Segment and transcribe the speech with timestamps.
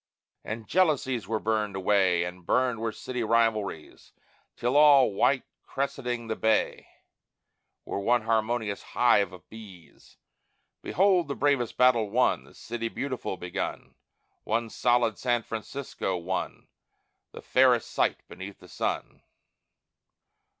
[0.43, 4.13] And jealousies were burned away, And burned were city rivalries,
[4.55, 6.87] Till all, white crescenting the bay,
[7.85, 10.17] Were one harmonious hive of bees.
[10.81, 12.45] Behold the bravest battle won!
[12.45, 13.93] The City Beautiful begun:
[14.43, 16.67] One solid San Francisco, one,
[17.31, 19.21] The fairest sight beneath the sun.